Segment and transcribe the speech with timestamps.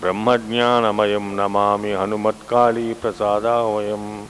[0.01, 4.25] ब्रह्मज्ञानमयं नमामि हनुमत्कालीप्रसादावयम्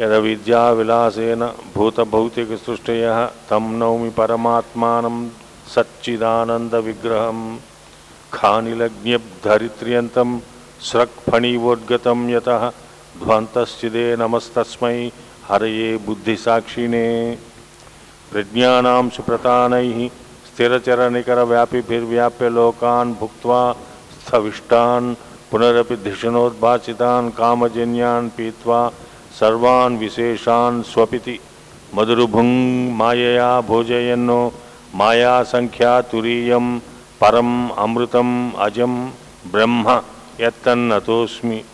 [0.00, 1.42] यदविद्याविलासेन
[1.74, 3.18] भूतभौतिकसृष्टयः
[3.50, 5.16] तं नौमि परमात्मानं
[5.74, 7.40] सच्चिदानन्दविग्रहं
[8.32, 10.30] खानिलज्ञब्धरित्र्यन्तं
[10.88, 12.62] स्रक्फणीवोद्गतं यतः
[13.22, 14.98] ध्वन्तश्चिदे नमस्तस्मै
[15.48, 17.08] हरये बुद्धिसाक्षिणे।
[18.30, 19.98] प्रज्ञानां सुप्रतानैः
[20.48, 23.60] स्थिरचरनिकरव्यापिभिर्व्याप्य लोकान् भुक्त्वा
[24.14, 25.06] स्थविष्टान्
[25.50, 28.80] पुनरपि धिषणोद्भासितान् कामजन्यान् पीत्वा
[29.40, 31.40] सर्वान् विशेषान् स्वपिति।
[31.94, 34.52] मधुरुभुङ् मायया भोजयन्नो
[34.94, 36.80] मायासङ्ख्यातुरीयं
[37.20, 39.10] परम् अमृतम् अजं
[39.52, 40.02] ब्रह्म
[40.40, 41.64] यत्तन्नतोऽस्मि।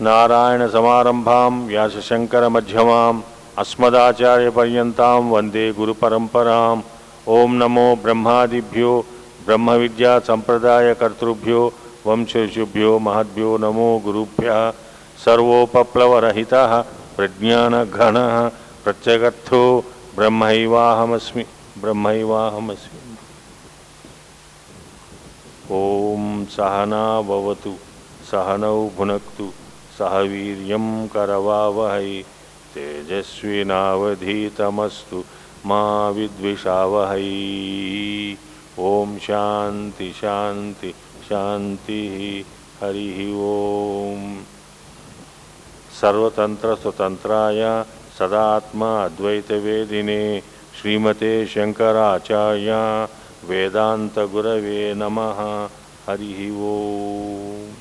[0.00, 3.22] नारायणसमारम्भां, व्यासशङ्करमध्यमाम्,
[3.58, 6.82] अस्मदाचार्यपर्यन्तां वंदे गुरुपरम्पराम्।
[7.28, 9.04] ॐ नमो ब्रह्मादिभ्यो,
[9.46, 11.72] ब्रह्मविद्यासम्प्रदायकर्तृभ्यो,
[12.06, 14.72] वंशऋषिभ्यो, महद्भ्यो नमो गुरुभ्यः।
[15.24, 16.84] सर्वोपप्लवरहितः
[17.16, 18.50] प्रज्ञानघनः
[18.84, 19.84] प्रत्यगर्थो
[20.16, 21.44] ब्रह्मैवाहमस्मि
[21.78, 23.16] ब्रह्मैवाहमस्मि।
[25.74, 27.74] ॐ सहना भवतु,
[28.30, 29.50] सहनौ भुनक्तु,
[29.98, 32.24] सह वीर्यं करवावहै
[32.74, 35.24] तेजस्विनावधीतमस्तु
[35.66, 37.30] मा विद्विषावहै।
[38.78, 40.94] ॐ शान्ति शान्ति,
[41.28, 42.44] शान्तिः,
[42.80, 43.34] हरिः
[46.01, 47.61] ॐ सर्वतन्त्रस्वतन्त्राय
[48.17, 50.21] सदात्मा अद्वैतवेदिने
[50.77, 52.77] श्रीमते शङ्कराचार्य
[53.49, 55.41] वेदान्तगुरवे नमः
[56.07, 57.75] हरिः ओम्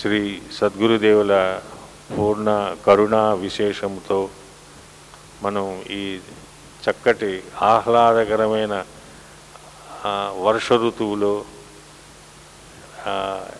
[0.00, 0.20] శ్రీ
[0.58, 1.32] సద్గురుదేవుల
[2.12, 2.50] పూర్ణ
[2.86, 4.18] కరుణా విశేషంతో
[5.42, 6.02] మనం ఈ
[6.85, 8.75] చక్కటి ఆహ్లాదకరమైన
[10.45, 11.33] వర్ష ఋతువులో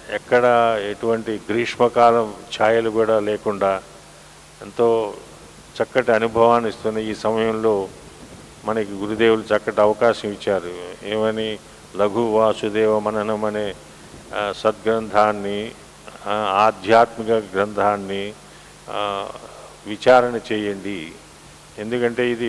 [0.09, 0.46] ఎక్కడ
[0.91, 3.72] ఎటువంటి గ్రీష్మకాలం ఛాయలు కూడా లేకుండా
[4.62, 4.88] ఎంతో
[5.78, 7.88] చక్కటి అనుభవాన్ని ఇస్తున్న ఈ సమయంలో
[8.66, 10.72] మనకి గురుదేవులు చక్కటి అవకాశం ఇచ్చారు.
[11.13, 11.50] ఏమని?
[11.96, 13.68] లఘు వాసుదేవ మననం అనే
[14.57, 15.59] సద్గ్రంథాన్ని
[16.66, 18.24] ఆధ్యాత్మిక గ్రంథాన్ని
[19.88, 21.00] విచారణ చేయండి.
[21.80, 22.47] ఎందుకంటే ఇది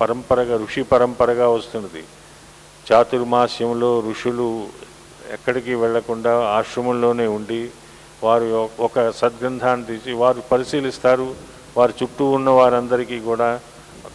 [0.00, 2.02] పరంపరగా ఋషి పరంపరగా వస్తున్నది.
[2.88, 4.68] చాతుర్మాస్యంలో ఋషులు
[5.32, 7.70] ఎక్కడికి వెళ్ళకుండా ఆశ్రమంలోనే ఉండి
[8.24, 11.34] వారు ఒక సద్గ్రంథాన్ని తీసి వారు పరిశీలిస్తారు.
[11.76, 13.60] వారి చుట్టూ ఉన్న వారందరికీ కూడా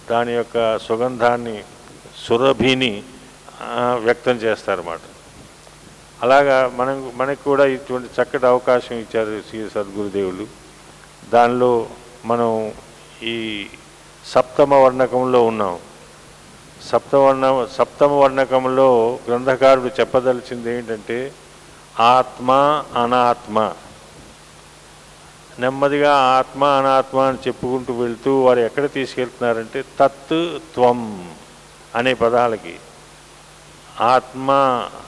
[0.09, 1.63] దాని యొక్క సుగంధాన్ని
[2.27, 3.03] సురభిని
[4.03, 4.99] వ్యక్తం చేస్తారన్నమాట.
[6.21, 10.47] అలాగా మనం మనకు కూడా ఇటువంటి చక్కటి అవకాశం ఇచ్చారు శ్రీ సద్గురుదేవులు.
[11.33, 11.89] దానిలో
[12.25, 12.73] మనం
[13.23, 13.35] ఈ
[14.25, 15.79] సప్తమ వర్ణకంలో ఉన్నాం.
[16.89, 21.31] సప్తవర్ణ సప్తమ వర్ణకంలో గ్రంథకారుడు చెప్పదలిచింది ఏంటంటే
[21.99, 22.51] ఆత్మ
[22.95, 23.73] అనాత్మ.
[25.59, 31.29] నెమ్మదిగా ఆత్మ అనాత్మ అని చెప్పుకుంటూ వెళ్తూ వారు ఎక్కడ తీసుకెళ్తున్నారంటే తత్ త్వం
[31.95, 32.75] అనే పదాలకి.
[33.99, 34.51] ఆత్మ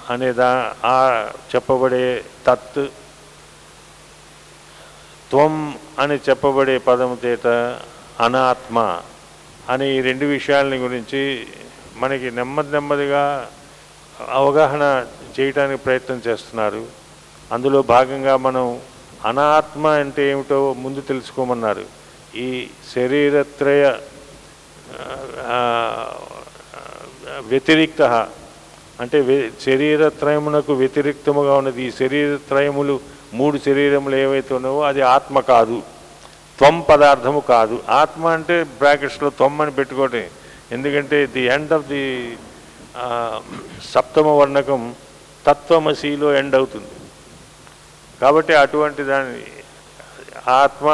[0.09, 2.85] అనేదా ఆ చెప్పబడే తత్
[5.31, 7.47] త్వం అని చెప్పబడే పదం చేత
[8.19, 9.01] అనాత్మ
[9.69, 11.47] అనే ఈ రెండు విషయాలని గురించి
[11.97, 13.49] మనకి నెమ్మది నెమ్మదిగా
[14.29, 15.05] అవగాహన
[15.39, 16.85] చేయటానికి ప్రయత్నం చేస్తున్నారు.
[17.51, 18.81] అందులో భాగంగా మనం
[19.25, 21.85] అనాత్మ అంటే ఏమిటో ముందు తెలుసుకోమన్నారు.
[22.35, 23.97] ఈ శరీరత్రయ
[27.47, 28.01] వ్యతిరిక్త
[28.99, 31.83] అంటే శరీరత్రయమునకు వ్యతిరిక్తముగా ఉన్నది.
[31.83, 32.99] ఈ శరీరత్రయములు
[33.33, 35.92] మూడు శరీరములు ఏవైతే ఉన్నావో అది ఆత్మ కాదు.
[36.59, 37.75] త్వం పదార్థము కాదు.
[38.01, 40.25] ఆత్మ అంటే బ్రాకెట్స్లో త్వమ్మని అని పెట్టుకోవటం
[40.75, 42.03] ఎందుకంటే ది ఎండ్ ఆఫ్ ది
[43.91, 44.81] సప్తమ వర్ణకం
[45.47, 46.91] తత్వమసిలో ఎండ్ అవుతుంది.
[48.21, 49.39] కాబట్టి అటువంటి దాని
[50.61, 50.87] ఆత్మ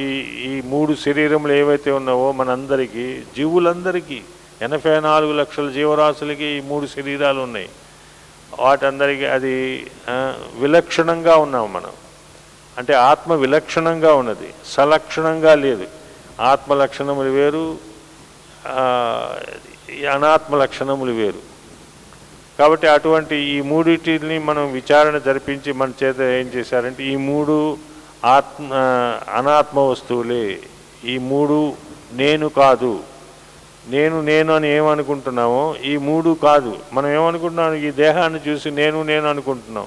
[0.00, 0.04] ఈ
[0.48, 3.06] ఈ మూడు శరీరములు ఏవైతే ఉన్నావో మనందరికీ
[3.36, 4.18] జీవులందరికీ
[4.66, 7.68] ఎనభై నాలుగు లక్షల జీవరాశులకి ఈ మూడు శరీరాలు ఉన్నాయి.
[8.60, 9.54] వాటందరికీ అది
[10.62, 11.94] విలక్షణంగా ఉన్నాం మనం.
[12.78, 15.86] అంటే ఆత్మ విలక్షణంగా ఉన్నది సలక్షణంగా లేదు.
[16.40, 17.78] ఆత్మ లక్షణములు వేరు
[20.12, 21.40] అనాత్మ లక్షణములు వేరు.
[22.58, 27.76] కాబట్టి అటువంటి ఈ మూడిటిని మనం విచారణ జరిపించి మన చేత ఏం చేశారంటే ఈ మూడు
[28.24, 28.70] ఆత్మ
[29.34, 30.58] అనాత్మ వస్తువులే
[31.04, 31.72] ఈ మూడు
[32.12, 33.00] నేను కాదు.
[33.88, 36.78] నేను నేను అని ఏమనుకుంటున్నామో ఈ మూడు కాదు.
[36.92, 37.74] మనం ఏమనుకుంటున్నాం?
[37.74, 39.86] ఈ దేహాన్ని చూసి నేను నేను అనుకుంటున్నాం.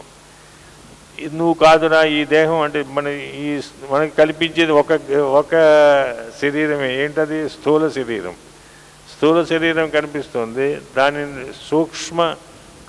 [1.25, 3.61] నువ్వు కాదురా ఈ దేహం అంటే మన ఈ
[3.91, 5.51] మనకి కల్పించేది ఒక ఒక
[6.41, 7.03] శరీరమే.
[7.03, 7.49] ఏంటది?
[7.49, 8.33] స్థూల శరీరం.
[9.15, 10.77] స్థూల శరీరం కనిపిస్తుంది.
[10.97, 12.35] దానిని సూక్ష్మ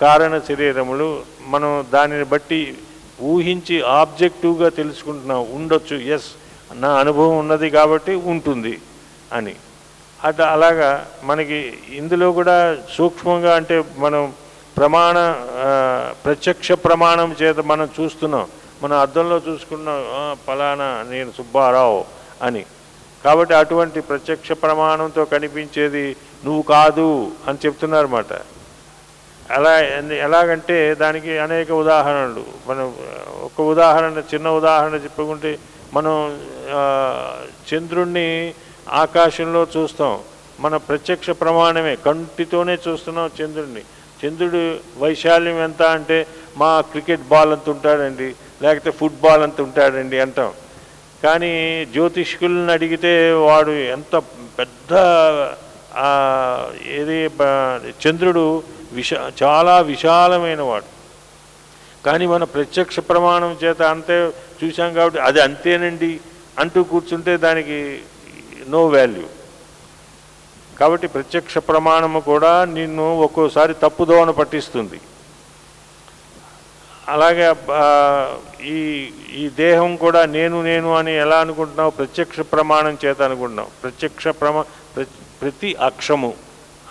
[0.01, 2.75] కారణ శరీరములు మనం దానిని బట్టి
[3.23, 5.47] ఊహించి ఆబ్జెక్టివ్గా తెలుసుకుంటున్నాం.
[5.53, 6.27] ఉండొచ్చు ఎస్
[6.75, 8.79] నా అనుభవం ఉన్నది కాబట్టి ఉంటుంది
[9.33, 9.55] అని.
[10.25, 14.33] అట్లా అలాగా మనకి ఇందులో కూడా సూక్ష్మంగా అంటే మనం
[14.81, 15.17] ప్రమాణ
[16.25, 18.47] ప్రత్యక్ష ప్రమాణం చేత మనం చూస్తున్నాం.
[18.83, 19.99] మనం అద్దంలో చూసుకున్నాం
[20.47, 22.05] ఫలానా నేను సుబ్బారావు
[22.43, 22.63] అని.
[23.25, 27.09] కాబట్టి అటువంటి ప్రత్యక్ష ప్రమాణంతో కనిపించేది నువ్వు కాదు
[27.49, 28.33] అని చెప్తున్నారన్నమాట.
[29.53, 29.75] అలా
[30.27, 32.45] ఎలాగంటే దానికి అనేక ఉదాహరణలు.
[32.67, 32.95] మనం
[33.43, 35.59] ఒక ఉదాహరణ చిన్న ఉదాహరణ చెప్పుకుంటే
[35.93, 36.15] మనం
[37.71, 38.55] చంద్రుణ్ణి
[39.05, 40.19] ఆకాశంలో చూస్తాం.
[40.61, 43.83] మన ప్రత్యక్ష ప్రమాణమే కంటితోనే చూస్తున్నాం చంద్రుణ్ణి.
[44.21, 44.63] చంద్రుడు
[45.03, 46.19] వైశాల్యం ఎంత అంటే
[46.61, 48.29] మా క్రికెట్ బాల్ అంత ఉంటాడండి
[48.63, 50.51] లేకపోతే ఫుట్బాల్ అంత ఉంటాడండి అంటాం.
[51.25, 51.53] కానీ
[51.95, 53.13] జ్యోతిష్కులను అడిగితే
[53.47, 54.15] వాడు ఎంత
[54.59, 54.93] పెద్ద
[56.99, 57.19] ఏది
[58.05, 58.45] చంద్రుడు
[58.99, 60.89] విశా చాలా విశాలమైన వాడు.
[62.07, 64.17] కానీ మన ప్రత్యక్ష ప్రమాణం చేత అంతే
[64.61, 66.13] చూసాం కాబట్టి అది అంతేనండి
[66.63, 67.79] అంటూ కూర్చుంటే దానికి
[68.73, 69.27] నో వాల్యూ
[70.81, 75.01] కాబట్టి ప్రత్యక్ష ప్రమాణము కూడా నిన్ను ఒక్కోసారి తప్పుదోవన పట్టిస్తుంది.
[77.09, 77.55] అలాగే
[78.63, 81.91] ఈ ఈ దేహం కూడా నేను నేను అని ఎలా అనుకుంటున్నావు?
[81.91, 83.69] ప్రత్యక్ష ప్రమాణం చేత అనుకుంటున్నావు.
[83.83, 84.65] ప్రత్యక్ష ప్రమా
[84.97, 86.35] ప్ర- ప్రతి అక్షము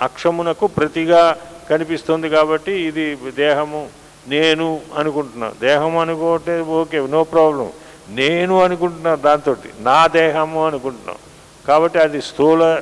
[0.02, 1.38] అక్షమునకు ప్రతిగా
[1.70, 3.90] కనిపిస్తుంది కాబట్టి ఇది దేహము
[4.28, 5.54] నేను అనుకుంటున్నాను.
[5.62, 7.70] దేహం అనుకోటే ఓకే నో ప్రాబ్లం
[8.10, 11.16] నేను అనుకుంటున్నాను దాంతో నా దేహము అనుకుంటున్నాం.
[11.68, 12.82] కాబట్టి అది స్థూల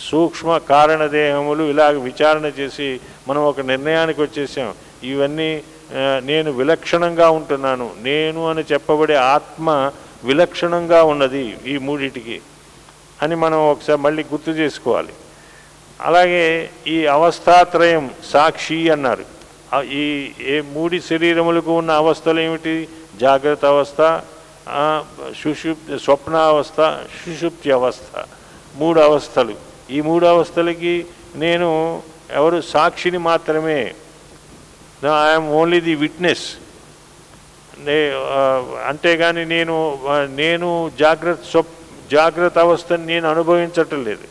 [0.00, 4.74] సూక్ష్మ కారణదేహములు ఇలాగ విచారణ చేసి మనం ఒక నిర్ణయానికి వచ్చేసాం.
[5.04, 5.62] ఇవన్నీ
[6.22, 7.90] నేను విలక్షణంగా ఉంటున్నాను.
[7.98, 9.92] నేను అని చెప్పబడే ఆత్మ
[10.24, 12.40] విలక్షణంగా ఉన్నది ఈ మూడిటికి
[13.22, 15.12] అని మనం ఒకసారి మళ్ళీ గుర్తు చేసుకోవాలి.
[16.00, 19.24] అలాగే ఈ అవస్థాత్రయం సాక్షి అన్నారు.
[19.82, 22.88] ఈ ఏ మూడి శరీరములకు ఉన్న అవస్థలు ఏమిటి?
[23.20, 24.20] జాగ్రత్త అవస్థ
[25.40, 26.80] సుషుప్తి సుషుప్ స్వప్నావస్థ
[27.20, 28.24] సుషుప్తి అవస్థ.
[28.76, 29.73] మూడు అవస్థలు.
[29.90, 30.94] ఈ మూడు అవస్థలకి
[31.44, 31.68] నేను
[32.38, 33.80] ఎవరు సాక్షిని మాత్రమే.
[35.28, 36.46] I'm only the witness.
[38.90, 39.74] అంతేగాని నేను
[40.42, 40.68] నేను
[41.02, 41.74] జాగ్రత్త స్వప్
[42.12, 44.26] జాగ్రత్త అవస్థని నేను అనుభవించటం లేదు.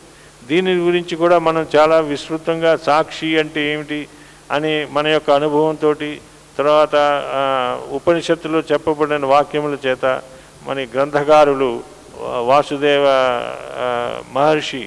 [0.48, 4.00] దీని గురించి కూడా మనం చాలా విస్తృతంగా సాక్షి అంటే ఏమిటి
[4.54, 5.90] అని మన యొక్క అనుభవంతో
[6.58, 6.96] తర్వాత
[7.98, 10.04] ఉపనిషత్తులో చెప్పబడిన వాక్యముల చేత
[10.66, 11.70] మన గ్రంథకారులు
[12.50, 13.06] వాసుదేవ
[14.36, 14.82] మహర్షి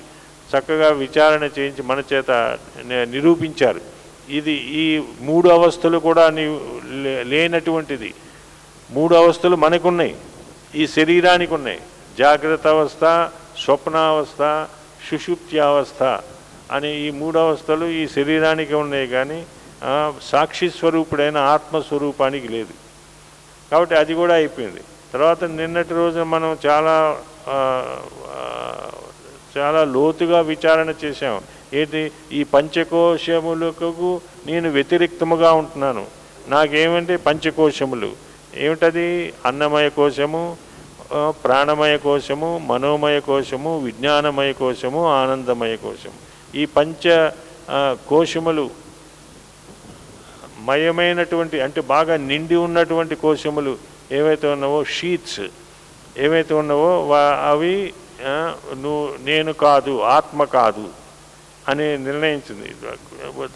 [0.56, 3.82] చక్కగా విచారణ చేయించి మన చేత నిరూపించారు.
[4.30, 8.14] ఇది ఈ మూడు అవస్థలు కూడా లే- లేనటువంటిది.
[8.92, 10.16] మూడు అవస్థలు మనకున్నాయి.
[10.76, 11.80] ఈ శరీరానికి ఉన్నాయి
[12.18, 13.30] జాగ్రత్త అవస్థ
[13.66, 14.68] స్వప్నావస్థ
[15.12, 16.20] సుషుప్త్యావస్థ
[16.72, 19.46] అనే ఈ మూడు అవస్థలు ఈ శరీరానికి ఉన్నాయి కానీ
[20.22, 22.74] సాక్షి స్వరూపుడైన ఆత్మస్వరూపానికి లేదు.
[23.72, 24.82] కాబట్టి అది కూడా అయిపోయింది.
[25.14, 27.22] తర్వాత నిన్నటి రోజున మనం చాలా
[29.58, 31.36] చాలా లోతుగా విచారణ చేశాం.
[31.80, 36.06] ఏంటి ఈ పంచకోశములకు నేను వ్యతిరిక్తముగా ఉంటున్నాను.
[36.54, 38.10] నాకేమంటే పంచకోశములు.
[38.56, 39.34] ఏమిటది?
[39.46, 40.44] అన్నమయ కోశము
[41.44, 46.18] ప్రాణమయ కోశము మనోమయ కోశము విజ్ఞానమయ కోశము ఆనందమయ కోశము.
[46.60, 47.04] ఈ పంచ
[48.10, 48.66] కోశములు
[50.68, 53.74] మయమైనటువంటి అంటే బాగా నిండి ఉన్నటువంటి కోశములు
[54.12, 55.46] ఏవైతే ఉన్నావో షీట్స్.
[56.26, 56.90] ఏవైతే ఉన్నావో
[57.52, 57.76] అవి
[58.22, 60.90] నువ్వు నేను కాదు ఆత్మ కాదు
[61.68, 62.76] అని నిర్ణయించింది.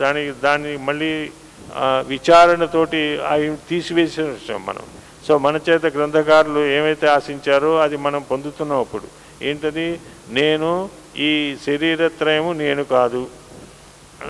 [0.02, 1.32] దానికి దాన్ని మళ్ళీ
[1.80, 4.82] విచారణతోటి అవి తీసివేసేసాం మనం.
[5.28, 9.04] సో మన చేత గ్రంథకారులు ఏమైతే ఆశించారో అది మనం పొందుతున్నాం అప్పుడు.
[9.42, 10.00] ఏంటది?
[10.30, 13.28] నేను ఈ శరీరత్రయము నేను కాదు.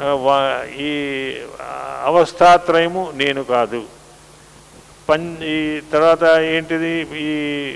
[0.01, 1.33] వా- ఈ
[2.03, 3.83] అవస్థాత్రయము నేను కాదు.
[5.09, 7.07] పం ఈ తర్వాత ఏంటిది?
[7.13, 7.73] ఈ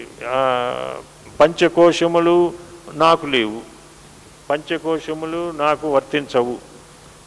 [1.39, 2.54] పంచకోశములు
[2.94, 3.62] నాకు లేవు.
[4.50, 6.58] పంచకోశములు నాకు వర్తించవు.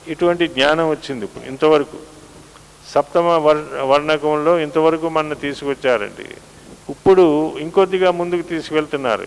[0.08, 1.96] ఇటువంటి జ్ఞానం వచ్చింది ఇప్పుడు ఇంతవరకు.
[2.88, 6.24] సప్తమ వర్ వర్ణకంలో ఇంతవరకు మన తీసుకొచ్చారండి.
[6.92, 9.26] ఇప్పుడు ఇంకొద్దిగా ముందుకు తీసుకెళ్తున్నారు.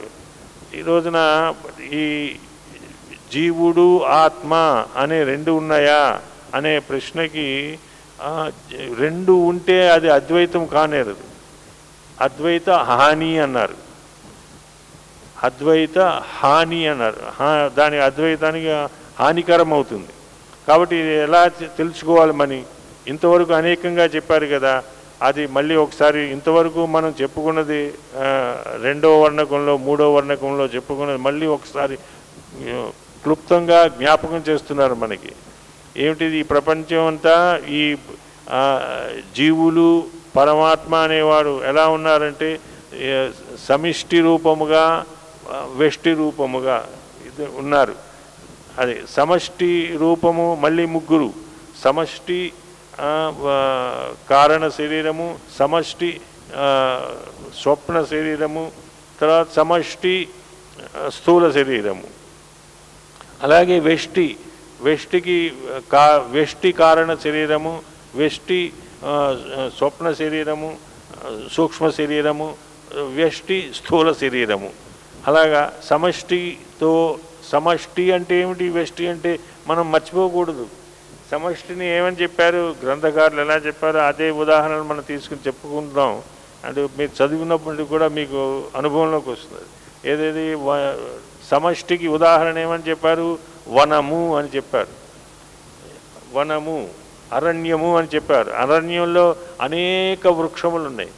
[0.76, 1.54] ఈ రోజున
[1.92, 2.36] ఈ
[3.34, 6.22] జీవుడు ఆత్మ అనే రెండు ఉన్నాయా
[6.56, 7.80] అనే ప్రశ్నకి
[8.96, 11.16] రెండు ఉంటే అది అద్వైతం కానేరదు.
[12.22, 13.91] అద్వైత హాని అన్నారు.
[15.44, 16.00] అద్వైత
[16.40, 17.16] హాని అన్నారు.
[17.40, 18.68] హా- దాని అద్వైతానికి
[19.20, 20.08] హానికరం అవుతుంది
[20.68, 22.64] కాబట్టి ఇది ఎలా తెలుసుకోవాలి మని?
[23.08, 24.84] ఇంతవరకు అనేకంగా చెప్పారు కదా.
[25.22, 31.98] అది మళ్ళీ ఒకసారి ఇంతవరకు మనం చెప్పుకున్నది రెండవ రెండో వర్ణకంలో మూడో వర్ణకంలో చెప్పుకున్నది మళ్ళీ ఒకసారి
[33.24, 35.32] క్లుప్తంగా జ్ఞాపకం చేస్తున్నారు మనకి.
[35.98, 36.38] ఏమిటిది?
[36.38, 37.96] ఈ ప్రపంచం అంతా ఈ
[39.36, 40.04] జీవులు
[40.38, 42.60] పరమాత్మ అనేవాడు ఎలా ఉన్నారంటే
[43.68, 45.06] సమిష్టి రూపముగా
[45.80, 46.78] వెష్టి రూపముగా
[47.28, 47.96] ఇది ఉన్నారు.
[48.82, 49.72] అది సమష్టి
[50.04, 51.30] రూపము మళ్ళీ ముగ్గురు.
[51.84, 52.40] సమష్టి
[54.32, 55.28] కారణ శరీరము
[55.60, 56.12] సమష్టి
[57.62, 58.64] స్వప్న శరీరము
[59.20, 60.16] తర్వాత సమష్టి
[61.18, 62.08] స్థూల శరీరము.
[63.46, 64.28] అలాగే వెష్టి
[64.86, 65.38] వెష్టికి
[65.92, 66.04] కా
[66.36, 67.74] వెష్టి కారణ శరీరము
[68.16, 68.62] వెష్టి
[69.78, 70.70] స్వప్న శరీరము
[71.56, 72.48] సూక్ష్మ శరీరము
[73.18, 74.70] వ్యష్టి స్థూల శరీరము.
[75.28, 78.70] అలాగా సమష్టితో సమష్టి అంటే ఏమిటి?
[78.70, 80.68] వెష్టి అంటే మనం మర్చిపోకూడదు.
[81.32, 82.76] సమష్టిని ఏమని చెప్పారు?
[82.84, 86.22] గ్రంథకారులు ఎలా చెప్పారో అదే ఉదాహరణలు మనం తీసుకుని చెప్పుకుందాం.
[86.66, 89.64] అంటే మీరు చదివినప్పుడు కూడా మీకు అనుభవంలోకి వస్తుంది.
[90.12, 90.56] ఏదేది?
[90.56, 91.10] వ-
[91.52, 93.38] సమష్టికి ఉదాహరణ ఏమని చెప్పారు?
[93.68, 94.88] వనము అని చెప్పారు.
[96.34, 96.90] వనము
[97.34, 98.52] అరణ్యము అని చెప్పారు.
[98.52, 101.10] అరణ్యంలో అనేక వృక్షములు ఉన్నాయి.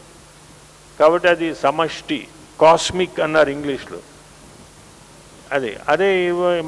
[1.00, 2.28] కాబట్టి అది సమష్టి.
[2.64, 4.00] కాస్మిక్ అన్నారు ఇంగ్లీష్లో.
[5.56, 6.10] అదే అదే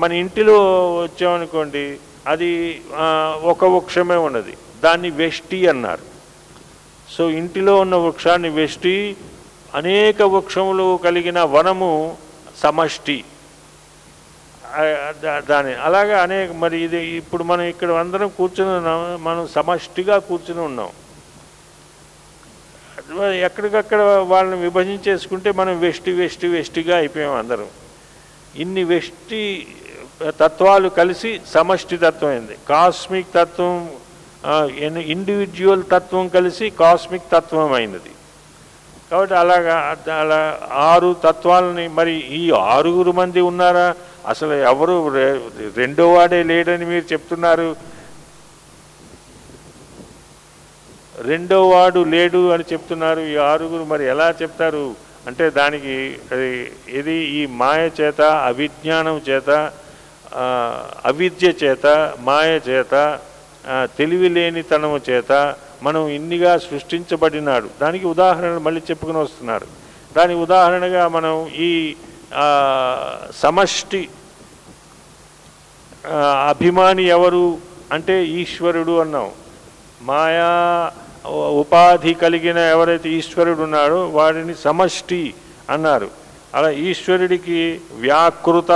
[0.02, 0.58] మన ఇంటిలో
[1.04, 1.86] వచ్చామనుకోండి
[2.32, 2.50] అది
[3.52, 4.54] ఒక వృక్షమే ఉన్నది.
[4.84, 6.06] దాన్ని వెష్టి అన్నారు.
[7.14, 8.98] సో ఇంటిలో ఉన్న వృక్షాన్ని వెష్టి
[9.80, 11.94] అనేక వృక్షములు కలిగిన వనము
[12.64, 13.18] సమష్టి.
[15.50, 20.90] దాని అలాగే అనేక మరి ఇది ఇప్పుడు మనం ఇక్కడ అందరం కూర్చుని ఉన్నాం మనం సమష్టిగా కూర్చుని ఉన్నాం.
[23.14, 27.68] ఎక్కడికక్కడ వాళ్ళని విభజించేసుకుంటే మనం వెష్టి వెష్టి వెష్టిగా అయిపోయాం అందరం.
[28.56, 29.68] ఇన్ని వెష్టి
[30.40, 32.58] తత్వాలు కలిసి సమష్టి తత్వం అయింది.
[32.70, 33.90] కాస్మిక్ తత్వం
[35.14, 38.12] ఇండివిజువల్ తత్వం కలిసి కాస్మిక్ తత్వం అయినది.
[39.12, 43.88] కాబట్టి అలాగా అలా ఆరు తత్వాలని మరి ఈ ఆరుగురు మంది ఉన్నారా?
[44.28, 44.96] అసలు ఎవరు
[45.78, 47.76] రెండో వాడే లేడని మీరు చెప్తున్నారు.
[51.22, 53.20] రెండో వాడు లేడు అని చెప్తున్నారు.
[53.20, 54.96] ఈ ఆరుగురు మరి ఎలా చెప్తారు?
[55.28, 59.72] అంటే దానికి అది ఇది ఈ మాయ చేత అవిజ్ఞానం చేత
[61.06, 63.20] అవిద్య చేత మాయ చేత
[63.98, 67.70] తెలివి లేనితనము చేత మనం ఇన్నిగా సృష్టించబడినాడు.
[67.82, 69.68] దానికి ఉదాహరణలు మళ్ళీ చెప్పుకుని వస్తున్నారు.
[70.18, 71.96] దానికి ఉదాహరణగా మనం ఈ
[73.36, 74.10] సమష్టి
[76.50, 77.58] అభిమాని ఎవరు?
[77.92, 79.32] అంటే ఈశ్వరుడు అన్నాం.
[80.02, 80.92] మాయా
[81.32, 85.34] ఉపాధి కలిగిన ఎవరైతే ఈశ్వరుడు ఉన్నాడో వాడిని సమష్టి
[85.70, 86.10] అన్నారు.
[86.56, 88.72] అలా ఈశ్వరుడికి వ్యాకృత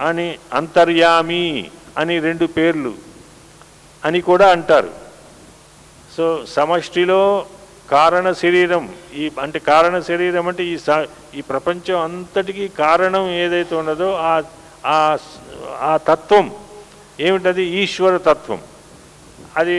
[0.00, 2.94] అని అంతర్యామి అని రెండు పేర్లు
[4.04, 4.90] అని కూడా అంటారు.
[6.16, 7.46] సో సమష్టిలో
[7.90, 14.12] కారణ శరీరం ఈ అంటే కారణ శరీరం అంటే ఈ స- ఈ ప్రపంచం అంతటికీ కారణం ఏదైతే ఉన్నదో
[14.86, 15.16] ఆ
[15.80, 16.50] ఆ తత్వం.
[17.20, 17.64] ఏమిటది?
[17.64, 18.58] ఈశ్వర తత్వం.
[19.56, 19.76] అది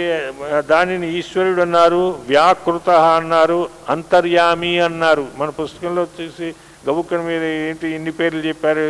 [0.70, 5.26] దానిని ఈశ్వరుడు అన్నారు వ్యాకృత అన్నారు అంతర్యామి అన్నారు.
[5.38, 6.54] మన పుస్తకంలో చూసి
[6.90, 8.88] గబుక్కని మీద ఏంటి ఇన్ని పేర్లు చెప్పారు?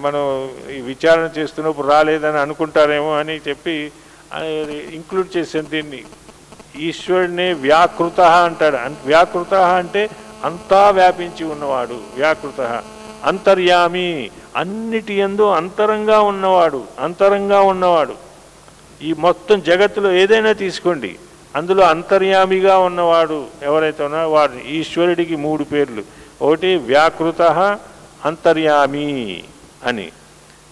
[0.00, 3.92] మనం ఈ విచారణ చేస్తున్నప్పుడు రాలేదని అనుకుంటారేమో అని చెప్పి
[4.94, 6.02] ఇంక్లూడ్ చేసాను దీన్ని.
[6.76, 8.76] ఈశ్వరుడిని వ్యాకృత అంటాడు.
[9.06, 10.10] వ్యాకృత అంటే
[10.44, 12.60] అంతా వ్యాపించి ఉన్నవాడు వ్యాకృత.
[13.24, 18.27] అంతర్యామి అన్నిటి ఎందు అంతరంగా ఉన్నవాడు అంతరంగా ఉన్నవాడు.
[19.02, 21.16] ఈ మొత్తం జగత్తులో ఏదైనా తీసుకోండి.
[21.56, 26.02] అందులో అంతర్యామిగా ఉన్నవాడు ఎవరైతే ఉన్నారో వాడు ఈశ్వరుడికి మూడు పేర్లు.
[26.42, 27.42] ఒకటి వ్యాకృత
[28.24, 29.44] అంతర్యామి
[29.84, 30.08] అని.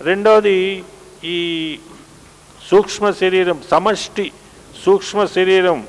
[0.00, 0.84] రెండవది
[1.24, 1.78] ఈ
[2.70, 4.32] సూక్ష్మ శరీరం సమష్టి
[4.84, 5.86] సూక్ష్మ శరీరం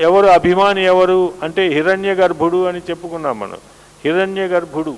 [0.00, 3.58] ఎవరు అభిమాని ఎవరు అంటే హిరణ్య గర్భుడు అని చెప్పుకున్నాం మనం.
[4.04, 4.96] హిరణ్య గర్భుడు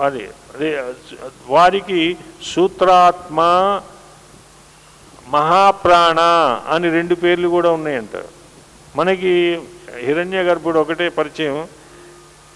[0.00, 0.82] అది అదే
[1.48, 2.16] వారికి
[2.54, 3.38] సూత్రాత్మ
[5.28, 6.20] మహాప్రాణ
[6.74, 8.24] అని రెండు పేర్లు కూడా ఉన్నాయంట
[8.96, 9.60] మనకి
[9.98, 11.66] హిరణ్య గర్భుడు ఒకటే పరిచయం.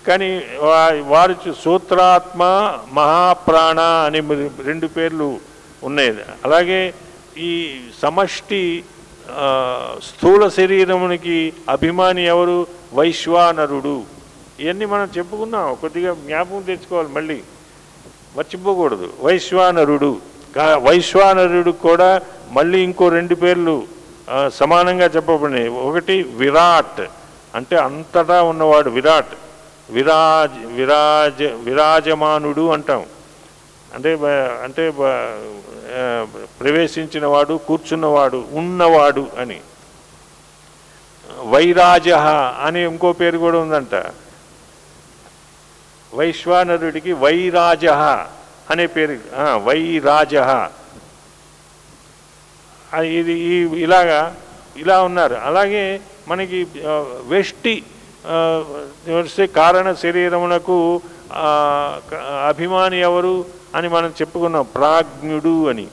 [0.06, 0.42] కానీ
[1.02, 1.34] వారి
[1.64, 2.42] సూత్రాత్మ
[2.92, 4.20] మహాప్రాణ అని
[4.62, 5.38] రెండు పేర్లు
[5.82, 6.18] ఉన్నాయి.
[6.44, 6.94] అలాగే
[7.38, 8.84] ఈ సమష్టి
[10.04, 12.66] స్థూల శరీరమునికి అభిమాని ఎవరు?
[12.94, 14.02] వైశ్వానరుడు.
[14.60, 15.74] ఇవన్నీ మనం చెప్పుకున్నాం.
[15.74, 17.40] కొద్దిగా జ్ఞాపకం తెచ్చుకోవాలి మళ్ళీ.
[18.36, 19.12] మర్చిపోకూడదు.
[19.22, 20.18] వైశ్వానరుడు.
[20.58, 23.82] వైశ్వానరుడు కూడా మళ్ళీ ఇంకో రెండు పేర్లు
[24.54, 25.68] సమానంగా చెప్పబడినాయి.
[25.68, 27.00] ఒకటి విరాట్
[27.54, 29.34] అంటే అంతటా ఉన్నవాడు విరాట్.
[29.90, 33.06] విరాజ్ విరాజ విరాజమానుడు అంటాం.
[33.94, 34.14] అంటే
[34.64, 34.90] అంటే
[36.60, 39.60] ప్రవేశించినవాడు కూర్చున్నవాడు ఉన్నవాడు అని.
[41.42, 42.08] వైరాజ
[42.66, 43.94] అని ఇంకో పేరు కూడా ఉందంట.
[46.14, 47.86] వైశ్వానరుడికి వైరాజ
[48.70, 49.18] అనే పేరు
[49.62, 50.34] వైరాజ
[53.04, 54.36] ఇది ఈ ఇలాగా
[54.76, 55.34] ఇలా ఉన్నారు.
[55.34, 56.66] అలాగే మనకి
[57.26, 57.82] వెష్టి
[59.20, 61.00] వస్తే కారణ శరీరమునకు
[62.48, 64.64] అభిమాని ఎవరు అని మనం చెప్పుకున్నాం.
[64.74, 65.86] ప్రాజ్ఞుడు అని.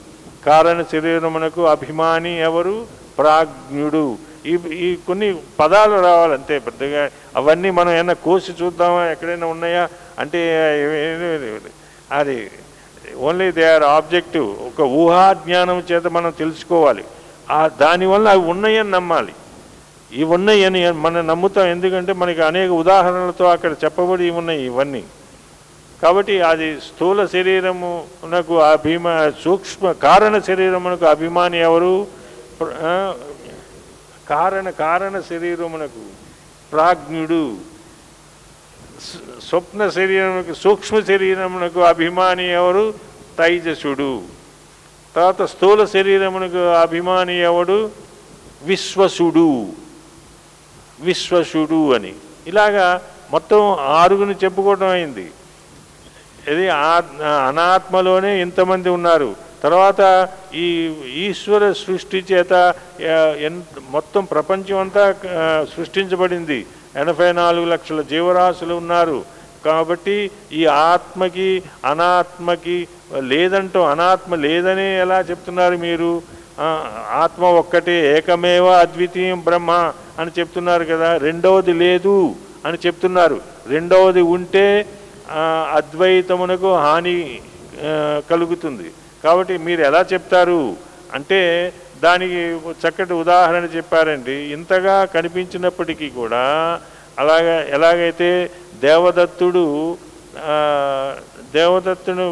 [0.46, 2.88] కారణ శరీరమునకు అభిమాని ఎవరు?
[3.18, 4.18] ప్రాజ్ఞుడు.
[4.46, 4.54] ఈ
[4.86, 7.10] ఈ కొన్ని పదాలు రావాలంతే పెద్దగా.
[7.36, 9.02] అవన్నీ మనం ఏమైనా కోసి చూద్దామా?
[9.12, 9.90] ఎక్కడైనా ఉన్నాయా?
[10.20, 10.40] అంటే
[12.12, 12.52] అది
[13.16, 17.04] ఓన్లీ దే ఆర్ ఆబ్జెక్టివ్ ఒక ఊహా జ్ఞానం చేత మనం తెలుసుకోవాలి.
[17.52, 19.34] ఆ దానివల్ల అవి ఉన్నాయని నమ్మాలి.
[20.12, 21.68] ఇవి ఉన్నాయని మనం నమ్ముతాం.
[21.68, 25.04] ఎందుకంటే మనకి అనేక ఉదాహరణలతో అక్కడ చెప్పబడి ఉన్నాయి ఇవన్నీ.
[26.04, 32.08] కాబట్టి అది స్థూల శరీరమునకు అభిమా సూక్ష్మ కారణ శరీరమునకు అభిమాని ఎవరు?
[34.30, 36.04] కారణ కారణ శరీరమునకు
[36.72, 37.56] ప్రాజ్ఞుడు.
[39.50, 42.94] స్వప్న శరీరమునకు సూక్ష్మ శరీరమునకు అభిమాని ఎవరు?
[43.38, 44.22] తైజసుడు.
[45.16, 47.92] తర్వాత స్థూల శరీరమునకు అభిమాని ఎవడు?
[48.64, 49.68] విశ్వసుడు.
[51.00, 52.14] విశ్వసుడు అని.
[52.48, 55.32] ఇలాగా మొత్తం ఆరుగుని చెప్పుకోవడం అయింది.
[56.48, 59.36] ఇది అనాత్మలోనే ఇంతమంది ఉన్నారు.
[59.64, 62.76] తర్వాత ఈ ఈశ్వర సృష్టి చేత
[63.42, 65.16] ఎంత మొత్తం ప్రపంచం అంతా
[65.78, 66.66] సృష్టించబడింది.
[66.96, 69.20] ఎనభై నాలుగు లక్షల జీవరాశులు ఉన్నారు.
[69.66, 70.18] కాబట్టి
[70.60, 71.50] ఈ ఆత్మకి
[71.92, 72.78] అనాత్మకి
[73.32, 76.12] లేదంటూ అనాత్మ లేదనే ఎలా చెప్తున్నారు మీరు?
[77.24, 79.72] ఆత్మ ఒక్కటే ఏకమేవ అద్వితీయం బ్రహ్మ
[80.20, 83.38] అని చెప్తున్నారు కదా రెండవది లేదు అని చెప్తున్నారు.
[83.74, 84.68] రెండవది ఉంటే
[85.80, 87.18] అద్వైతమునకు హాని
[88.30, 88.88] కలుగుతుంది.
[89.24, 90.62] కాబట్టి మీరు ఎలా చెప్తారు?
[91.14, 91.42] అంటే
[92.04, 92.40] దానికి
[92.82, 94.32] చక్కటి ఉదాహరణ చెప్పారండి.
[94.32, 96.44] ఇంతగా కనిపించినప్పటికీ కూడా
[97.20, 98.52] అలాగా ఎలాగైతే
[98.84, 99.98] దేవదత్తుడు
[101.54, 102.26] దేవదత్తుడు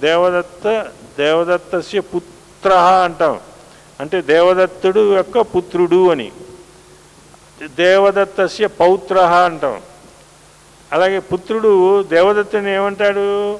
[0.00, 0.86] దేవదత్త
[1.18, 2.72] దేవదత్తస్య పుత్ర
[3.04, 3.40] అంటాం.
[4.00, 6.32] అంటే దేవదత్తుడు యొక్క పుత్రుడు అని.
[7.78, 9.80] దేవదత్తస్య పౌత్ర అంటాం.
[10.92, 13.58] అలాగే పుత్రుడు దేవదత్తుని ఏమంటాడు?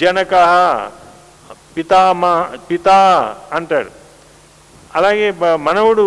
[0.00, 0.34] జనక
[1.76, 2.98] పితామా పితా
[3.52, 3.97] అంటాడు.
[4.96, 5.26] అలాగే
[5.66, 6.06] మనవుడు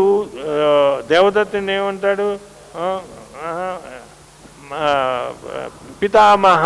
[1.11, 2.29] దేవదత్తుని ఏమంటాడు?
[6.01, 6.63] పితామహ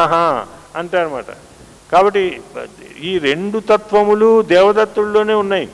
[0.80, 1.32] అంటారన్నమాట.
[1.92, 2.24] కాబట్టి
[3.10, 5.68] ఈ రెండు తత్వములు దేవదత్తుల్లోనే ఉన్నాయి.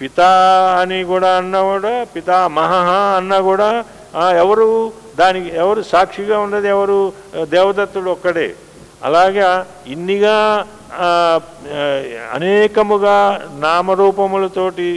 [0.00, 0.30] పితా
[0.80, 2.72] అని కూడా అన్నా కూడా పితామహ
[3.18, 3.68] అన్నా కూడా
[4.42, 4.68] ఎవరు
[5.18, 7.00] దానికి ఎవరు సాక్షిగా ఉన్నది ఎవరు?
[7.54, 8.48] దేవదత్తుడు ఒక్కడే.
[9.04, 9.48] అలాగా
[9.94, 10.36] ఇన్నిగా
[12.36, 13.16] అనేకముగా
[13.64, 14.90] నామరూపములతోటి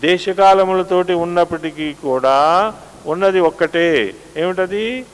[0.00, 2.72] దేశకాలములతోటి ఉన్నప్పటికీ కూడా
[3.06, 4.14] ఉన్నది ఒక్కటే.
[4.36, 5.04] ఏమిటది?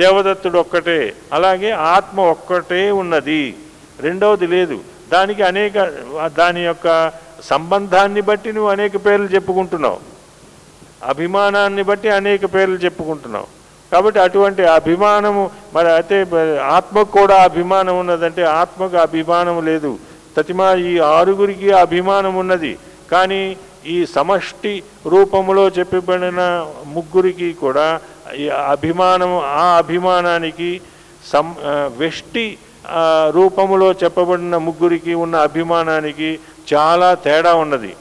[0.00, 1.14] దేవదత్తుడు ఒక్కటే.
[1.32, 3.54] అలాగే ఆత్మ ఒక్కటే ఉన్నది.
[4.00, 4.78] రెండవది లేదు.
[5.12, 5.74] దానికి అనేక
[6.38, 7.12] దాని యొక్క
[7.44, 9.98] సంబంధాన్ని బట్టి నువ్వు అనేక పేర్లు చెప్పుకుంటున్నావు.
[11.04, 13.46] అభిమానాన్ని బట్టి అనేక పేర్లు చెప్పుకుంటున్నావు.
[13.92, 16.26] కాబట్టి అటువంటి అభిమానము మరి అయితే
[16.60, 19.98] ఆత్మకు కూడా అభిమానం ఉన్నదంటే ఆత్మకు అభిమానం లేదు.
[20.36, 22.72] తతిమా ఈ ఆరుగురికి అభిమానం ఉన్నది.
[23.10, 28.00] కానీ ఈ సమష్టి రూపంలో చెప్పబడిన ముగ్గురికి కూడా
[28.36, 30.80] ఈ అభిమానం ఆ అభిమానానికి
[31.32, 31.56] సం
[31.98, 32.58] వెష్టి
[33.30, 36.38] రూపంలో రూపములో చెప్పబడిన ముగ్గురికి ఉన్న అభిమానానికి
[36.74, 37.96] చాలా తేడా ఉన్నది.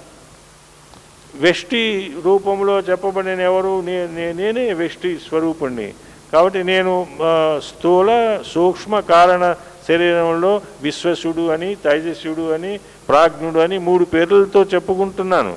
[1.36, 3.82] వెష్టి రూపంలో చెప్పబడిన ఎవరు?
[3.82, 5.94] నే- నే- నేనే వెష్టి స్వరూపుణ్ణి.
[6.34, 7.08] కాబట్టి నేను
[7.60, 9.56] స్థూల సూక్ష్మ కారణ
[9.88, 12.74] శరీరంలో విశ్వసుడు అని తైజస్యుడు అని
[13.10, 15.54] ప్రాజ్ఞుడు అని మూడు పేర్లతో చెప్పుకుంటున్నాను.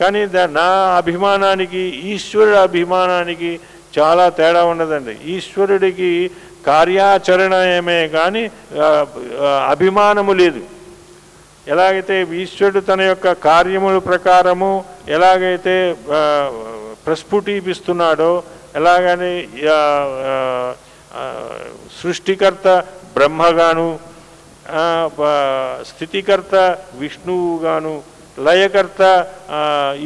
[0.00, 0.20] కానీ
[0.58, 0.68] నా
[1.00, 1.82] అభిమానానికి
[2.12, 3.50] ఈశ్వరుడు అభిమానానికి
[3.98, 5.14] చాలా తేడా ఉన్నదండి.
[5.34, 6.10] ఈశ్వరుడికి
[6.66, 8.44] కార్యాచరణమే కానీ
[9.72, 10.62] అభిమానము లేదు.
[11.72, 14.72] ఎలాగైతే ఈశ్వరుడు తన యొక్క కార్యముల ప్రకారము
[15.08, 15.76] ఎలాగైతే
[17.06, 18.32] ప్రస్ఫుటీపిస్తున్నాడో
[18.76, 19.34] ఎలాగని
[22.00, 22.68] సృష్టికర్త
[23.14, 23.86] బ్రహ్మగాను
[25.90, 26.54] స్థితికర్త
[27.00, 27.94] విష్ణువుగాను
[28.46, 29.02] లయకర్త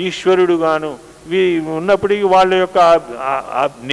[0.07, 0.91] ఈశ్వరుడుగాను
[1.31, 1.43] వీ
[1.79, 2.79] ఉన్నప్పటికీ వాళ్ళ యొక్క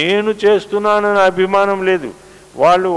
[0.00, 2.10] నేను చేస్తున్నానని అభిమానం లేదు.
[2.62, 2.88] వాళ్ళు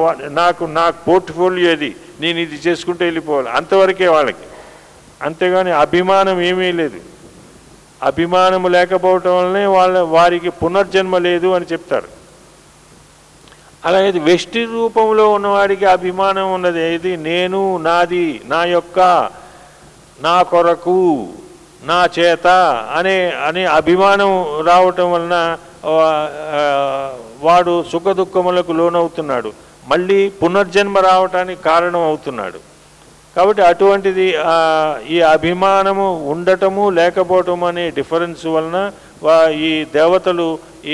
[0.42, 3.50] నాకు నాకు పోర్ట్ఫోలియో ఇది నేను ఇది చేసుకుంటూ వెళ్ళిపోవాలి.
[3.58, 4.46] అంతవరకే వాళ్ళకి.
[5.28, 7.00] అంతేగాని అభిమానం ఏమీ లేదు.
[8.10, 12.10] అభిమానం లేకపోవటం వల్లనే వాళ్ళ వారికి పునర్జన్మ లేదు అని చెప్తారు.
[13.88, 16.80] అలాగే వెష్టి రూపంలో ఉన్నవాడికి అభిమానం ఉన్నది.
[16.94, 17.12] ఏది?
[17.30, 19.00] నేను నాది నా యొక్క
[20.26, 21.00] నా కొరకు
[21.90, 22.48] నా చేత
[22.98, 24.32] అనే అనే అభిమానం
[24.70, 25.36] రావటం వలన
[27.46, 29.52] వాడు సుఖ దుఃఖములకు లోనవుతున్నాడు.
[29.92, 32.60] మళ్ళీ పునర్జన్మ రావటానికి కారణం అవుతున్నాడు.
[33.36, 34.26] కాబట్టి అటువంటిది
[35.16, 38.78] ఈ అభిమానము ఉండటము లేకపోవటము అనే డిఫరెన్స్ వలన
[39.68, 40.48] ఈ దేవతలు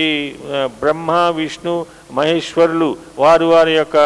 [0.04, 0.06] ఈ
[0.82, 1.76] బ్రహ్మ విష్ణు
[2.12, 3.98] మహేశ్వరులు వారు వారి యొక్క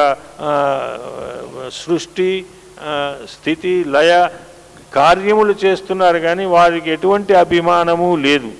[1.73, 2.45] సృష్టి
[3.33, 4.29] స్థితి లయ
[4.93, 8.51] కార్యములు చేస్తున్నారు కానీ వారికి ఎటువంటి అభిమానము లేదు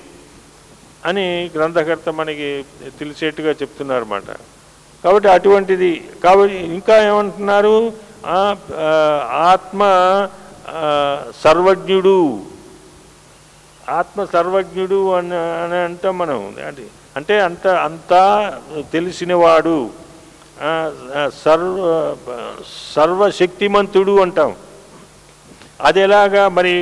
[1.06, 2.64] అని గ్రంథకర్త మనకి
[2.98, 4.36] తెలిసేట్టుగా చెప్తున్నారు అన్నమాట
[5.04, 7.92] కాబట్టి అటువంటిది కాబట్టి ఇంకా ఏమంటున్నారు?
[9.32, 9.80] ఆత్మ
[11.44, 12.40] సర్వజ్ఞుడు.
[13.88, 16.54] ఆత్మ సర్వజ్ఞుడు అని అని అంటాం మనం.
[16.66, 16.82] అంటే
[17.20, 18.20] అంటే అంత అంతా
[18.92, 19.78] తెలిసినవాడు
[21.44, 21.86] సర్వ
[22.96, 24.50] సర్వశక్తిమంతుడు అంటాం.
[25.88, 26.74] అది ఎలాగా మరి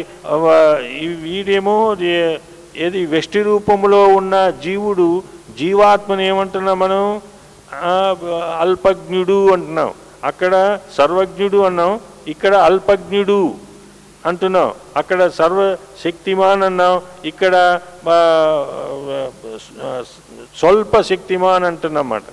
[1.24, 1.74] వీడేమో
[2.84, 5.08] ఏది వెష్టి రూపంలో ఉన్న జీవుడు
[5.58, 7.04] జీవాత్మని ఏమంటున్నాం మనం?
[8.64, 9.90] అల్పజ్ఞుడు అంటున్నాం.
[10.30, 10.54] అక్కడ
[10.98, 11.92] సర్వజ్ఞుడు అన్నాం
[12.34, 13.40] ఇక్కడ అల్పజ్ఞుడు.
[14.28, 14.70] అంటున్నాం.
[15.00, 16.94] అక్కడ సర్వశక్తిమాన్ అన్నాం
[17.30, 17.54] ఇక్కడ
[20.60, 22.26] స్వల్ప శక్తిమాన్ అంటున్నమాట.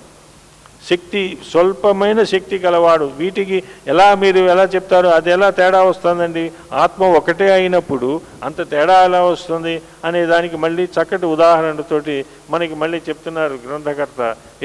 [0.90, 3.56] శక్తి స్వల్పమైన శక్తి కలవాడు వీటికి
[3.92, 5.08] ఎలా మీరు ఎలా చెప్తారు?
[5.16, 6.44] అది ఎలా తేడా వస్తుందండి?
[6.82, 8.10] ఆత్మ ఒకటే అయినప్పుడు
[8.44, 9.74] అంత తేడా ఎలా వస్తుంది?
[10.04, 12.16] అనే దానికి మళ్ళీ చక్కటి ఉదాహరణతోటి
[12.50, 14.20] మనకి మళ్ళీ చెప్తున్నారు గ్రంథకర్త.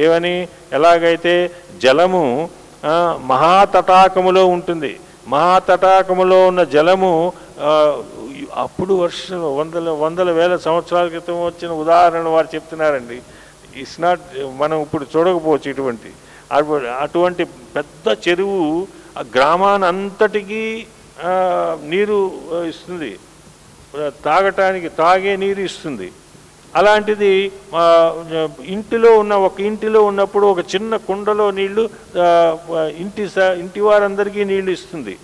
[0.06, 0.36] ఏమని?
[0.74, 1.36] ఎలాగైతే
[1.84, 2.26] జలము
[3.32, 4.94] మహాతటాకములో ఉంటుంది.
[5.28, 7.34] మహాతటాకములో ఉన్న జలము
[8.64, 13.22] అప్పుడు వర్ష వందల వందల వేల సంవత్సరాల క్రితం వచ్చిన ఉదాహరణ వారు చెప్తున్నారండి.
[13.76, 14.22] ఇట్స్ నాట్
[14.60, 16.12] మనం ఇప్పుడు చూడకపోవచ్చు ఇటువంటి.
[17.00, 17.44] అటువంటి
[17.76, 20.86] పెద్ద చెరువు ఆ గ్రామాన్ని అంతటికీ
[21.92, 22.32] నీరు
[22.70, 23.20] ఇస్తుంది.
[24.26, 26.12] తాగటానికి తాగే నీరు ఇస్తుంది.
[26.76, 27.52] అలాంటిది
[28.66, 31.84] ఇంటిలో ఉన్న ఒక ఇంటిలో ఉన్నప్పుడు ఒక చిన్న కుండలో నీళ్ళు
[33.00, 35.18] ఇంటి స- ఇంటి వారందరికీ నీళ్ళు ఇస్తుంది.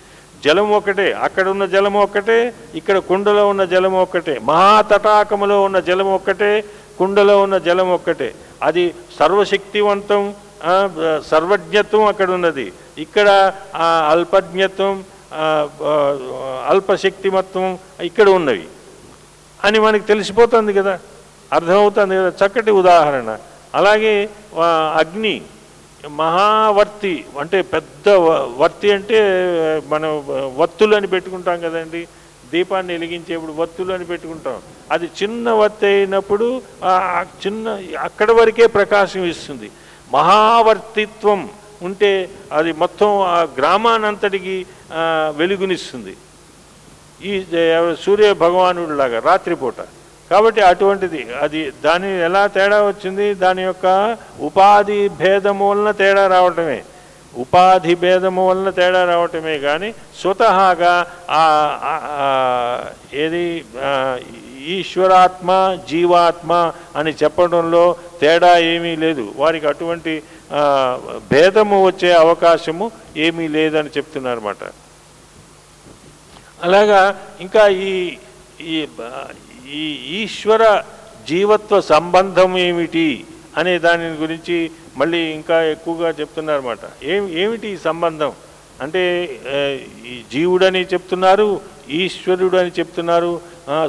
[0.44, 6.64] జలం ఒకటే అక్కడ ఉన్న జలం ఒక్కటే ఇక్కడ కుండలో ఉన్న జలం ఒక్కటే మహాతటాకములో ఉన్న జలం ఒక్కటే
[6.98, 8.28] కుండలో ఉన్న జలం ఒక్కటే.
[8.62, 10.22] అది సర్వశక్తివంతం
[11.30, 13.28] సర్వజ్ఞత్వం అక్కడ ఉన్నది ఇక్కడ
[14.10, 15.04] అల్పజ్ఞత్వం
[16.68, 18.66] అల్పశక్తిమత్వం ఇక్కడ ఉన్నవి.
[19.64, 20.98] అని మనకి తెలిసిపోతుంది కదా.
[21.52, 22.46] అర్థమవుతుంది కదా?
[22.46, 23.38] చక్కటి ఉదాహరణ.
[23.74, 24.30] అలాగే
[24.96, 25.42] అగ్ని
[26.10, 29.20] మహావర్తి అంటే పెద్ద వ- వర్తి అంటే
[29.88, 30.24] మనం
[30.56, 32.08] వత్తులు అని పెట్టుకుంటాం కదండి.
[32.52, 34.58] దీపాన్ని వెలిగించేప్పుడు వత్తులు అని పెట్టుకుంటాం.
[34.90, 36.62] అది చిన్న వత్తి అయినప్పుడు
[37.46, 39.70] చిన్న అక్కడ వరకే ప్రకాశం ఇస్తుంది.
[40.12, 41.50] మహావర్తిత్వం
[41.82, 44.66] ఉంటే అది మొత్తం ఆ గ్రామానంతటికి
[45.36, 46.16] వెలుగునిస్తుంది.
[47.24, 47.44] ఈ
[48.00, 49.74] సూర్య భగవానుడు లాగా రాత్రిపూట.
[50.30, 51.20] కాబట్టి అటువంటిది.
[51.44, 53.26] అది దాని ఎలా తేడా వచ్చింది?
[53.44, 53.86] దాని యొక్క
[54.48, 56.78] ఉపాధి భేదము వలన తేడా రావటమే.
[57.42, 59.88] ఉపాధి భేదము వలన తేడా రావటమే కానీ
[60.20, 60.92] స్వతహాగా
[61.40, 61.42] ఆ
[63.22, 63.44] ఏది
[64.76, 65.50] ఈశ్వరాత్మ
[65.90, 66.52] జీవాత్మ
[66.98, 67.84] అని చెప్పడంలో
[68.20, 69.24] తేడా ఏమీ లేదు.
[69.42, 70.14] వారికి అటువంటి
[71.32, 72.86] భేదము వచ్చే అవకాశము
[73.26, 74.62] ఏమీ లేదని చెప్తున్నారన్నమాట.
[76.66, 77.02] అలాగా
[77.44, 77.92] ఇంకా ఈ
[78.72, 78.76] ఈ
[79.72, 79.86] ఈ
[80.20, 80.64] ఈశ్వర
[81.28, 83.24] జీవత్వ సంబంధం ఏమిటి
[83.56, 86.78] అనే దాని గురించి మళ్ళీ ఇంకా ఎక్కువగా చెప్తున్నారన్నమాట.
[87.02, 88.32] ఏం ఏమిటి ఈ సంబంధం?
[88.82, 89.02] అంటే
[90.06, 93.40] ఈ జీవుడని చెప్తున్నారు ఈశ్వరుడు అని చెప్తున్నారు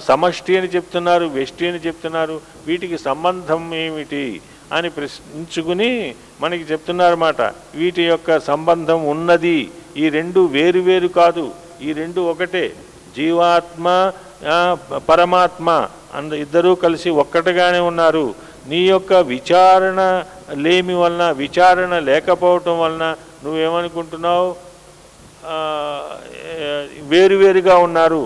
[0.04, 4.42] సమష్టి అని చెప్తున్నారు వెష్టి అని చెప్తున్నారు వీటికి సంబంధం ఏమిటి
[4.74, 7.42] అని ప్రశ్నించుకుని మనకి చెప్తున్నారన్నమాట.
[7.76, 12.76] వీటి యొక్క సంబంధం ఉన్నది ఈ రెండు వేరు వేరు కాదు ఈ రెండు ఒకటే.
[13.16, 14.12] జీవాత్మ
[15.10, 15.70] పరమాత్మ
[16.14, 18.26] అంద ఇద్దరూ కలిసి ఒక్కటిగానే ఉన్నారు.
[18.68, 20.00] నీ యొక్క విచారణ
[20.66, 23.06] లేమి వలన విచారణ లేకపోవటం వలన
[23.44, 24.50] నువ్వేమనుకుంటున్నావు?
[27.12, 28.24] వేరువేరుగా ఉన్నారు.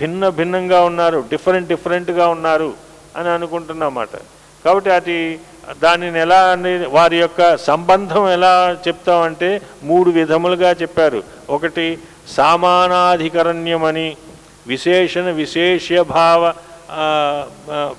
[0.00, 2.70] భిన్న భిన్నంగా ఉన్నారు డిఫరెంట్ డిఫరెంట్గా ఉన్నారు
[3.16, 4.14] అని అనుకుంటున్నమాట
[4.64, 5.18] కాబట్టి అది
[5.82, 8.52] దానిని ఎలా అని వారి యొక్క సంబంధం ఎలా
[8.88, 9.50] చెప్తామంటే
[9.82, 11.22] మూడు విధములుగా చెప్పారు.
[11.50, 11.86] ఒకటి
[12.28, 14.08] సామానాధికరణ్యమని
[14.66, 16.52] విశేషణ విశేష్య భావ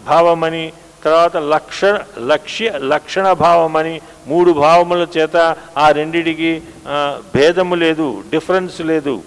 [0.05, 0.73] భావమని
[1.05, 1.81] తర్వాత లక్ష
[2.19, 6.61] లక్ష్య లక్షణ భావమని మూడు భావముల చేత ఆ రెండిటికి
[7.35, 9.21] భేదము లేదు డిఫరెన్స్ లేదు.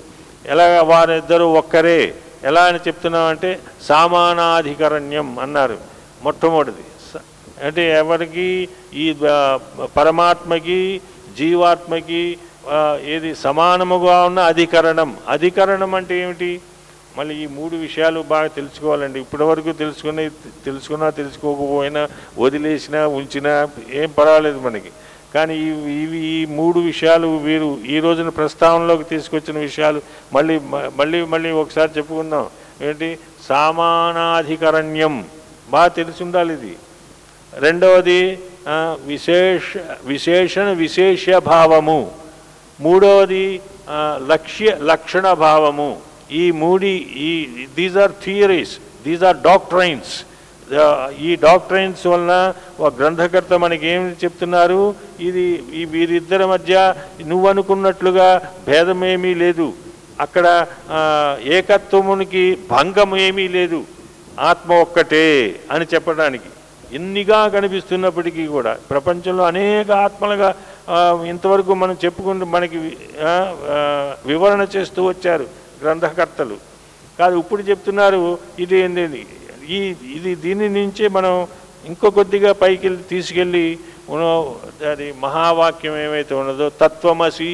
[0.47, 5.79] ఎలా వారిద్దరూ ఒక్కరే ఎలా అని చెప్తున్నామంటే సామానాధికరణ్యం అన్నారు
[6.23, 6.85] మొట్టమొదటిది.
[7.15, 9.15] స- అంటే ఎవరికి ఈ
[9.97, 11.01] పరమాత్మకి
[11.39, 12.39] జీవాత్మకి
[13.05, 15.17] ఏది సమానముగా ఉన్న అధికరణం.
[15.29, 16.61] అధికరణం అంటే ఏమిటి?
[17.21, 19.19] మళ్ళీ ఈ మూడు విషయాలు బాగా తెలుసుకోవాలండి.
[19.25, 20.25] ఇప్పటివరకు తెలుసుకుని
[20.67, 22.03] తెలుసుకున్నా తెలుసుకోకపోయినా
[22.45, 23.55] వదిలేసినా ఉంచినా
[24.03, 24.91] ఏం పర్వాలేదు మనకి.
[25.35, 25.55] కానీ
[26.03, 30.01] ఇవి ఈ మూడు విషయాలు వీరు ఈ రోజున ప్రస్తావనలోకి తీసుకొచ్చిన విషయాలు
[30.37, 30.57] మళ్ళీ
[31.01, 32.47] మళ్ళీ మళ్ళీ ఒకసారి చెప్పుకుందాం.
[32.89, 33.11] ఏంటి?
[33.49, 35.17] సామానాధికరణ్యం.
[35.71, 36.75] బాగా తెలిసి ఉండాలి ఇది.
[37.65, 38.21] రెండవది
[39.13, 39.65] విశేష
[40.05, 42.01] విశేషణ విశేష భావము
[42.81, 43.47] మూడవది
[44.33, 45.91] లక్ష్య లక్షణ భావము
[46.41, 46.95] ఈ మూడి
[47.29, 47.31] ఈ
[47.79, 48.75] these are theories
[49.07, 50.13] these are doctrines
[51.29, 52.35] ఈ డాక్టరైన్స్ వలన
[52.81, 54.83] ఒక గ్రంథకర్త మనకి ఏం చెప్తున్నారు?
[55.29, 55.45] ఇది
[55.81, 56.75] ఈ వీరిద్దరి మధ్య
[57.31, 58.29] నువ్వు అనుకున్నట్లుగా
[58.69, 59.67] భేదమేమీ లేదు.
[60.25, 60.47] అక్కడ
[61.57, 63.81] ఏకత్వమునికి భంగం ఏమీ లేదు.
[64.51, 65.27] ఆత్మ ఒక్కటే
[65.75, 66.51] అని చెప్పడానికి.
[66.99, 70.51] ఎన్నిగా కనిపిస్తున్నప్పటికీ కూడా ప్రపంచంలో అనేక ఆత్మలుగా
[71.33, 72.79] ఇంతవరకు మనం చెప్పుకుంటూ మనకి
[74.31, 75.47] వివరణ చేస్తూ వచ్చారు.
[75.83, 76.57] గ్రంథకర్తలు.
[77.19, 78.21] కాదు ఇప్పుడు చెప్తున్నారు
[78.65, 78.79] ఇది
[79.79, 79.81] ఈ
[80.17, 81.35] ఇది దీని నుంచే మనం
[81.87, 83.67] ఇంకో కొద్దిగా పైకి వెళ్ళి తీసుకెళ్ళి
[84.93, 87.53] అది మహావాక్యం ఏమైతే ఉన్నదో తత్వమసి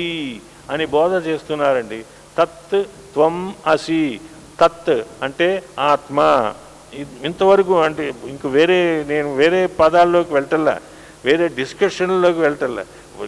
[0.70, 1.98] అని బోధ చేస్తున్నారండి.
[2.38, 2.76] తత్
[3.14, 3.36] త్వం
[3.66, 4.20] అసి.
[4.60, 6.18] తత్ అంటే ఆత్మ.
[7.24, 10.76] ఇంతవరకు అంటే ఇంక వేరే నేను వేరే పదాల్లోకి వెళ్ళటల్లా
[11.24, 12.84] వేరే డిస్కషన్లోకి వెళ్ళటల్లా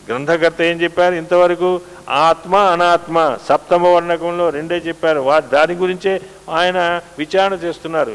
[0.09, 1.15] గ్రంథకర్త ఏం చెప్పారు?
[1.15, 5.21] ఇంతవరకు ఆత్మ అనాత్మ సప్తమ వర్ణకంలో రెండే చెప్పారు.
[5.21, 6.21] వా దాని గురించే
[6.51, 6.79] ఆయన
[7.19, 8.15] విచారణ చేస్తున్నారు.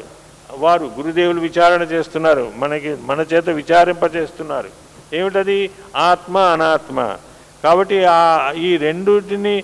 [0.64, 2.44] వారు గురుదేవులు విచారణ చేస్తున్నారు.
[2.56, 4.70] మనకి మన చేత విచారింపచేస్తున్నారు.
[5.14, 5.60] ఏమిటది?
[5.96, 7.18] ఆత్మ అనాత్మ.
[7.64, 9.64] కాబట్టి ఆ ఈ రెండుటిని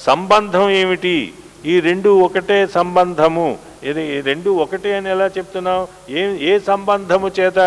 [0.00, 1.32] సంబంధం ఏమిటి?
[1.64, 3.58] ఈ రెండు ఒకటే సంబంధము.
[3.82, 5.88] ఇది రెండు ఒకటే అని ఎలా చెప్తున్నావు?
[6.10, 7.58] ఏ ఏ సంబంధము చేత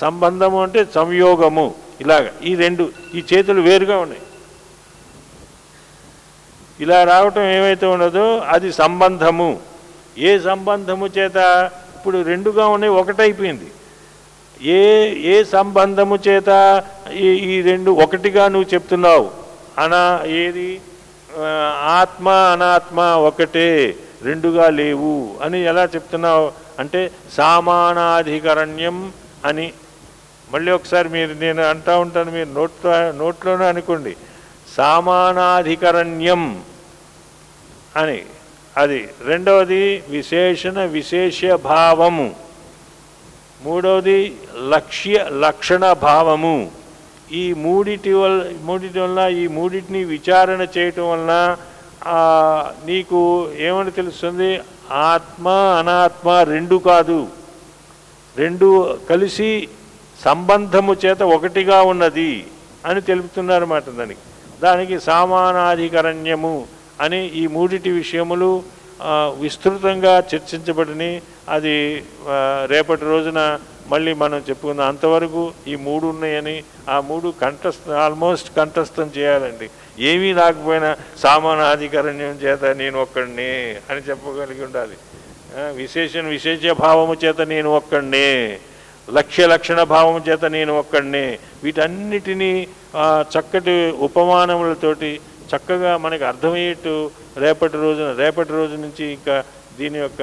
[0.00, 1.66] సంబంధము అంటే సంయోగము.
[2.00, 2.26] ఇలాగ.
[2.44, 4.22] ఈ రెండు ఈ చేతులు వేరుగా ఉన్నాయి.
[6.80, 9.60] ఇలా రావటం ఏమైతే ఉన్నదో అది సంబంధము.
[10.18, 13.68] ఏ సంబంధము చేత ఇప్పుడు రెండుగా ఉన్నాయి ఒకటైపోయింది.
[14.62, 14.80] ఏ
[15.34, 16.50] ఏ సంబంధము చేత
[17.12, 19.30] ఈ ఈ రెండు ఒకటిగా నువ్వు చెప్తున్నావు?
[19.78, 20.80] అనా ఏది?
[22.00, 26.52] ఆత్మ అనాత్మ ఒకటే రెండుగా లేవు అని ఎలా చెప్తున్నావు?
[26.78, 29.12] అంటే సామానాధికరణ్యం
[29.44, 29.72] అని
[30.52, 34.16] మళ్ళీ ఒకసారి మీరు నేను అంటా ఉంటాను మీరు నోట్లో నోట్లోనే అనుకోండి.
[34.76, 36.62] సామానాధికరణ్యం
[37.96, 38.22] అని.
[38.76, 42.34] అది రెండవది విశేషణ విశేష భావము
[43.62, 44.36] మూడవది
[44.68, 46.70] లక్ష్య లక్షణ భావము
[47.32, 51.56] ఈ మూడిటి వల్ల మూడిటి వల్ల ఈ మూడిటిని విచారణ చేయటం వలన
[52.86, 54.60] నీకు ఏమని తెలుస్తుంది?
[54.90, 57.28] ఆత్మ అనాత్మ రెండు కాదు.
[58.36, 59.68] రెండు కలిసి
[60.24, 62.46] సంబంధము చేత ఒకటిగా ఉన్నది
[62.86, 64.20] అని తెలుపుతున్నారన్నమాట దానికి.
[64.62, 66.66] దానికి సామానాధికరణ్యము
[67.00, 68.62] అని ఈ మూడిటి విషయములు
[69.38, 71.22] విస్తృతంగా చర్చించబడిని.
[71.48, 72.04] అది
[72.66, 73.58] రేపటి రోజున
[73.88, 74.88] మళ్ళీ మనం చెప్పుకుందాం.
[74.88, 79.70] అంతవరకు ఈ మూడు ఉన్నాయని ఆ మూడు కంఠస్థ ఆల్మోస్ట్ కంఠస్థం చేయాలండి.
[79.98, 84.94] ఏమీ రాకపోయినా సామానాధికరణ్యం చేత నేను ఒక్కడిని అని చెప్పగలిగి ఉండాలి.
[85.58, 88.58] ఆ, విశేషణ విశేష భావము చేత నేను ఒక్కడినే.
[89.16, 91.26] లక్ష్య లక్షణ భావం చేత నేను ఒక్కడినే.
[91.64, 92.52] వీటన్నిటినీ
[93.34, 93.74] చక్కటి
[94.06, 95.10] ఉపమానములతోటి
[95.50, 96.94] చక్కగా మనకి అర్థమయ్యేట్టు
[97.44, 99.36] రేపటి రోజున రేపటి రోజు నుంచి ఇంకా
[99.78, 100.22] దీని యొక్క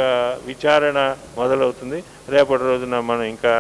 [0.50, 0.98] విచారణ
[1.40, 2.00] మొదలవుతుంది.
[2.34, 3.54] రేపటి రోజున మనం ఇంకా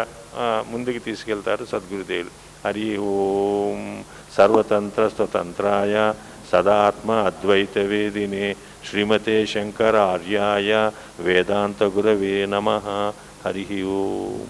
[0.71, 2.31] ముందుకు తీసుకెళ్తారు సద్గురుదేవులు.
[2.65, 3.81] హరి ఓం
[4.37, 5.95] సర్వతంత్ర స్వతంత్రాయ
[6.51, 8.47] సదాత్మ అద్వైత వేదినే
[8.87, 10.71] శ్రీమతే శంకరార్యాయ
[11.27, 12.69] వేదాంత గురవే నమ.
[13.45, 13.65] హరి
[13.97, 14.49] ఓం.